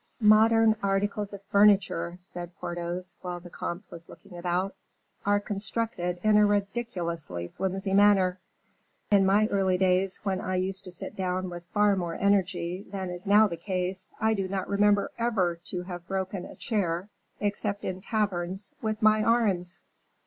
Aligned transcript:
"Modern 0.23 0.75
articles 0.81 1.31
of 1.31 1.43
furniture," 1.43 2.17
said 2.23 2.55
Porthos, 2.55 3.15
while 3.21 3.39
the 3.39 3.51
comte 3.51 3.85
was 3.91 4.09
looking 4.09 4.35
about, 4.35 4.73
"are 5.27 5.39
constructed 5.39 6.19
in 6.23 6.37
a 6.37 6.45
ridiculously 6.47 7.49
flimsy 7.49 7.93
manner. 7.93 8.39
In 9.11 9.27
my 9.27 9.45
early 9.51 9.77
days, 9.77 10.19
when 10.23 10.41
I 10.41 10.55
used 10.55 10.85
to 10.85 10.91
sit 10.91 11.15
down 11.15 11.51
with 11.51 11.65
far 11.65 11.95
more 11.95 12.15
energy 12.15 12.83
than 12.91 13.11
is 13.11 13.27
now 13.27 13.47
the 13.47 13.57
case, 13.57 14.11
I 14.19 14.33
do 14.33 14.47
not 14.47 14.67
remember 14.67 15.11
ever 15.19 15.57
to 15.65 15.83
have 15.83 16.07
broken 16.07 16.45
a 16.45 16.55
chair, 16.55 17.07
except 17.39 17.85
in 17.85 18.01
taverns, 18.01 18.73
with 18.81 19.03
my 19.03 19.21
arms." 19.21 19.83